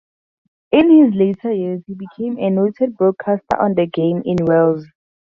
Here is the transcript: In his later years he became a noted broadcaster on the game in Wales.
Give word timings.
In 0.71 0.89
his 0.89 1.13
later 1.13 1.53
years 1.53 1.83
he 1.85 1.93
became 1.93 2.39
a 2.39 2.49
noted 2.49 2.97
broadcaster 2.97 3.55
on 3.61 3.75
the 3.75 3.85
game 3.85 4.23
in 4.25 4.37
Wales. 4.45 4.87